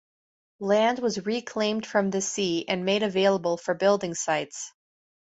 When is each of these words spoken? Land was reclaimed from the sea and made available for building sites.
Land 0.59 0.97
was 0.97 1.27
reclaimed 1.27 1.85
from 1.85 2.09
the 2.09 2.21
sea 2.21 2.67
and 2.67 2.83
made 2.85 3.03
available 3.03 3.55
for 3.55 3.75
building 3.75 4.15
sites. 4.15 4.73